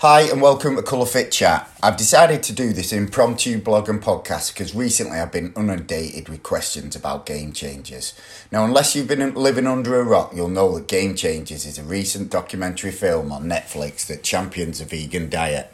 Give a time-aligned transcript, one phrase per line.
[0.00, 1.68] Hi and welcome to Colour Fit Chat.
[1.82, 6.44] I've decided to do this impromptu blog and podcast because recently I've been inundated with
[6.44, 8.14] questions about Game Changers.
[8.52, 11.82] Now, unless you've been living under a rock, you'll know that Game Changers is a
[11.82, 15.72] recent documentary film on Netflix that champions a vegan diet.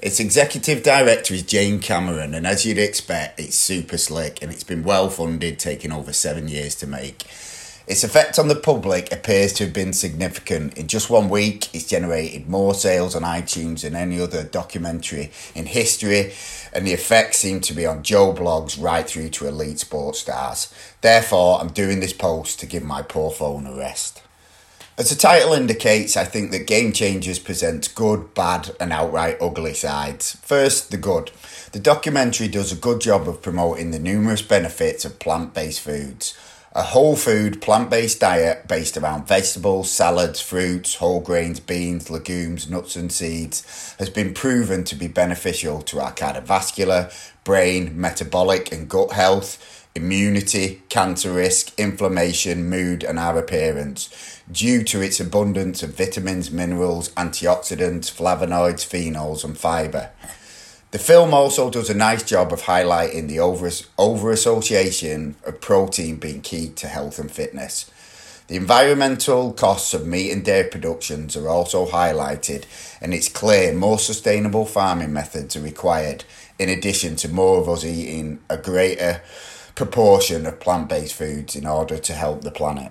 [0.00, 4.64] Its executive director is James Cameron, and as you'd expect, it's super slick and it's
[4.64, 7.24] been well funded, taking over seven years to make.
[7.90, 10.78] Its effect on the public appears to have been significant.
[10.78, 15.66] In just one week, it's generated more sales on iTunes than any other documentary in
[15.66, 16.32] history,
[16.72, 20.72] and the effect seem to be on Joe Bloggs right through to elite sports stars.
[21.00, 24.22] Therefore, I'm doing this post to give my poor phone a rest.
[24.96, 29.74] As the title indicates, I think that Game Changers presents good, bad, and outright ugly
[29.74, 30.36] sides.
[30.42, 31.32] First, the good.
[31.72, 36.38] The documentary does a good job of promoting the numerous benefits of plant based foods.
[36.72, 42.70] A whole food, plant based diet based around vegetables, salads, fruits, whole grains, beans, legumes,
[42.70, 47.12] nuts, and seeds has been proven to be beneficial to our cardiovascular,
[47.42, 55.00] brain, metabolic, and gut health, immunity, cancer risk, inflammation, mood, and our appearance due to
[55.00, 60.10] its abundance of vitamins, minerals, antioxidants, flavonoids, phenols, and fibre.
[60.92, 66.16] The film also does a nice job of highlighting the over, over association of protein
[66.16, 67.88] being key to health and fitness.
[68.48, 72.64] The environmental costs of meat and dairy productions are also highlighted,
[73.00, 76.24] and it's clear more sustainable farming methods are required,
[76.58, 79.22] in addition to more of us eating a greater
[79.76, 82.90] proportion of plant based foods in order to help the planet.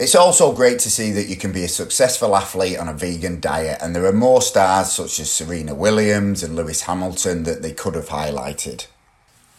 [0.00, 3.38] It's also great to see that you can be a successful athlete on a vegan
[3.38, 7.72] diet, and there are more stars such as Serena Williams and Lewis Hamilton that they
[7.72, 8.86] could have highlighted.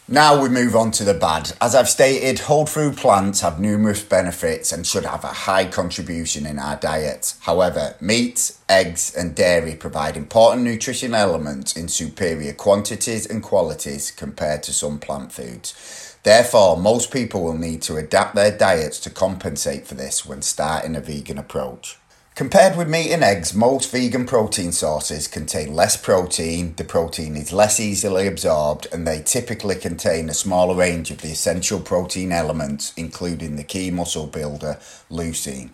[0.07, 1.53] Now we move on to the bad.
[1.61, 6.47] As I've stated, whole food plants have numerous benefits and should have a high contribution
[6.47, 7.35] in our diet.
[7.41, 14.63] However, meat, eggs, and dairy provide important nutrition elements in superior quantities and qualities compared
[14.63, 16.10] to some plant foods.
[16.23, 20.95] Therefore, most people will need to adapt their diets to compensate for this when starting
[20.95, 21.97] a vegan approach.
[22.35, 27.51] Compared with meat and eggs, most vegan protein sources contain less protein, the protein is
[27.51, 32.93] less easily absorbed, and they typically contain a smaller range of the essential protein elements,
[32.95, 34.79] including the key muscle builder,
[35.09, 35.71] leucine.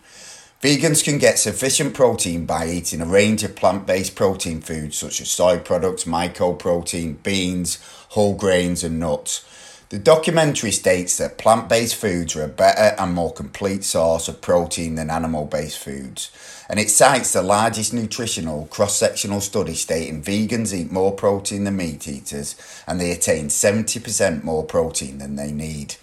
[0.62, 5.22] Vegans can get sufficient protein by eating a range of plant based protein foods such
[5.22, 7.78] as soy products, mycoprotein, beans,
[8.10, 9.46] whole grains, and nuts.
[9.90, 14.42] The documentary states that plant based foods are a better and more complete source of
[14.42, 16.30] protein than animal based foods,
[16.68, 21.78] and it cites the largest nutritional cross sectional study stating vegans eat more protein than
[21.78, 25.96] meat eaters and they attain 70% more protein than they need.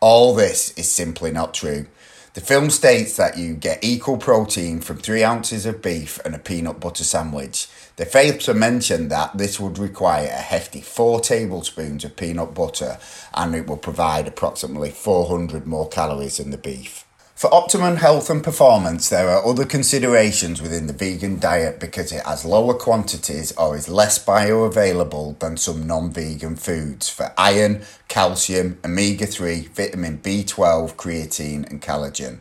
[0.00, 1.86] All this is simply not true.
[2.34, 6.38] The film states that you get equal protein from three ounces of beef and a
[6.38, 7.66] peanut butter sandwich.
[7.96, 12.98] They fail to mention that this would require a hefty four tablespoons of peanut butter
[13.34, 17.04] and it will provide approximately 400 more calories than the beef.
[17.38, 22.26] For optimum health and performance, there are other considerations within the vegan diet because it
[22.26, 28.80] has lower quantities or is less bioavailable than some non vegan foods for iron, calcium,
[28.84, 32.40] omega 3, vitamin B12, creatine, and collagen.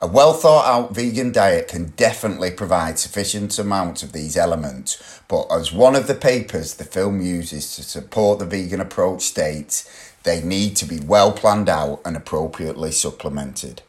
[0.00, 5.48] A well thought out vegan diet can definitely provide sufficient amounts of these elements, but
[5.50, 10.40] as one of the papers the film uses to support the vegan approach states, they
[10.40, 13.82] need to be well planned out and appropriately supplemented.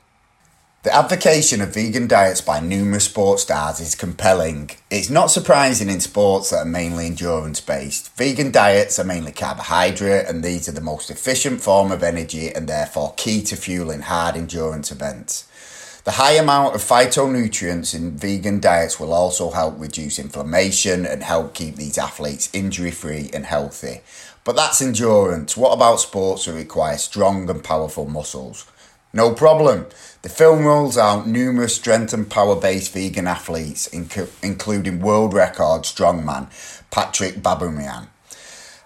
[0.81, 4.72] The advocacy of vegan diets by numerous sports stars is compelling.
[4.90, 8.16] It's not surprising in sports that are mainly endurance based.
[8.16, 12.69] Vegan diets are mainly carbohydrate, and these are the most efficient form of energy and
[12.69, 15.50] therefore key to fueling hard endurance events.
[16.06, 21.53] The high amount of phytonutrients in vegan diets will also help reduce inflammation and help
[21.53, 24.00] keep these athletes injury free and healthy.
[24.46, 25.57] But that's endurance.
[25.57, 28.66] What about sports that require strong and powerful muscles?
[29.12, 29.88] No problem.
[30.22, 35.84] The film rolls out numerous strength and power based vegan athletes, inc- including world record
[35.84, 36.47] strongman
[36.91, 38.08] Patrik Baboumian.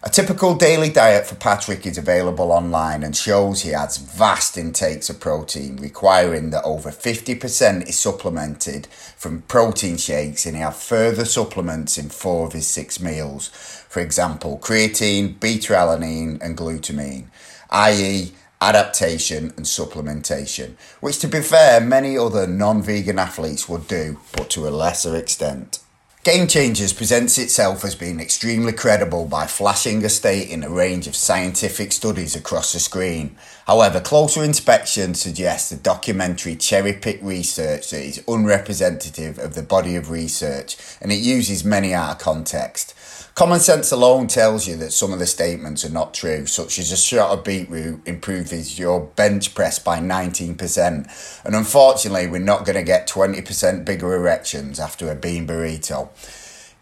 [0.05, 5.09] A typical daily diet for Patrik is available online and shows he has vast intakes
[5.09, 11.23] of protein, requiring that over 50% is supplemented from protein shakes and he has further
[11.23, 13.47] supplements in four of his six meals.
[13.87, 17.27] For example, creatine, beta alanine, and glutamine,
[17.69, 24.19] i.e., adaptation and supplementation, which to be fair, many other non vegan athletes would do,
[24.33, 25.79] but to a lesser extent.
[26.23, 31.05] Game Changers presents itself as being extremely credible by flashing a state in a range
[31.05, 33.35] of scientific studies across the screen.
[33.67, 39.97] However, closer inspection suggests the documentary cherry picked research that is unrepresentative of the body
[39.97, 42.93] of research and it uses many out of context.
[43.35, 46.91] Common sense alone tells you that some of the statements are not true, such as
[46.91, 51.41] a shot of beetroot improves your bench press by 19%.
[51.43, 56.09] And unfortunately, we're not going to get 20% bigger erections after a bean burrito.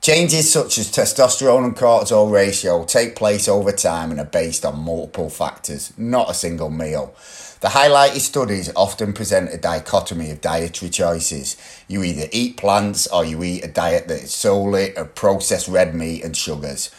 [0.01, 4.80] Changes such as testosterone and cortisol ratio take place over time and are based on
[4.80, 7.13] multiple factors, not a single meal.
[7.59, 11.56] The highlighted studies often present a dichotomy of dietary choices.
[11.88, 15.94] You either eat plants or you eat a diet that is solely of processed red
[15.94, 16.89] meat and sugars.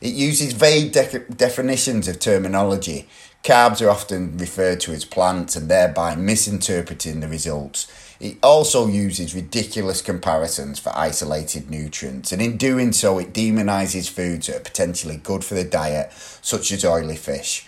[0.00, 3.08] It uses vague de- definitions of terminology.
[3.42, 7.88] Carbs are often referred to as plants and thereby misinterpreting the results.
[8.22, 14.46] It also uses ridiculous comparisons for isolated nutrients, and in doing so, it demonises foods
[14.46, 17.66] that are potentially good for the diet, such as oily fish.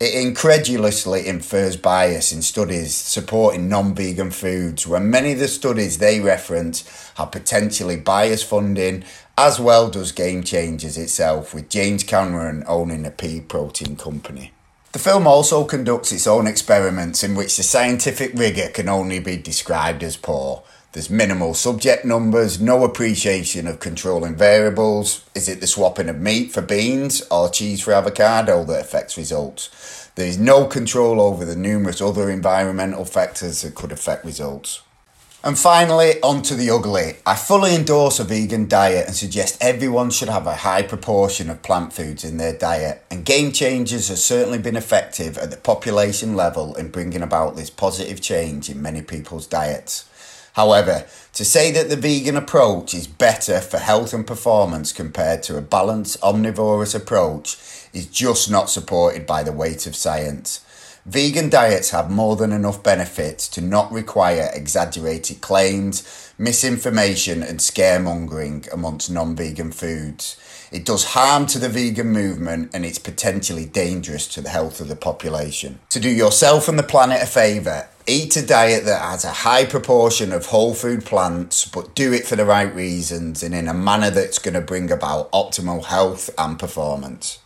[0.00, 5.98] It incredulously infers bias in studies supporting non vegan foods, when many of the studies
[5.98, 9.04] they reference have potentially biased funding,
[9.38, 14.50] as well does Game Changers itself, with James Cameron owning a pea protein company.
[14.94, 19.36] The film also conducts its own experiments in which the scientific rigour can only be
[19.36, 20.62] described as poor.
[20.92, 25.24] There's minimal subject numbers, no appreciation of controlling variables.
[25.34, 30.10] Is it the swapping of meat for beans or cheese for avocado that affects results?
[30.14, 34.83] There is no control over the numerous other environmental factors that could affect results.
[35.44, 37.16] And finally, on to the ugly.
[37.26, 41.62] I fully endorse a vegan diet and suggest everyone should have a high proportion of
[41.62, 43.04] plant foods in their diet.
[43.10, 47.68] And Game Changers has certainly been effective at the population level in bringing about this
[47.68, 50.08] positive change in many people's diets.
[50.54, 51.04] However,
[51.34, 55.60] to say that the vegan approach is better for health and performance compared to a
[55.60, 57.58] balanced omnivorous approach
[57.92, 60.64] is just not supported by the weight of science.
[61.06, 68.72] Vegan diets have more than enough benefits to not require exaggerated claims, misinformation, and scaremongering
[68.72, 70.40] amongst non vegan foods.
[70.72, 74.88] It does harm to the vegan movement and it's potentially dangerous to the health of
[74.88, 75.78] the population.
[75.90, 79.66] To do yourself and the planet a favour, eat a diet that has a high
[79.66, 83.74] proportion of whole food plants, but do it for the right reasons and in a
[83.74, 87.40] manner that's going to bring about optimal health and performance.